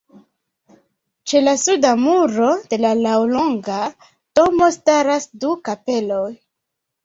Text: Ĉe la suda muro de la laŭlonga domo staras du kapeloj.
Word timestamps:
Ĉe 1.31 1.41
la 1.47 1.53
suda 1.63 1.91
muro 2.07 2.49
de 2.73 2.81
la 2.87 2.95
laŭlonga 3.03 3.77
domo 4.41 4.73
staras 4.81 5.33
du 5.47 5.57
kapeloj. 5.71 6.29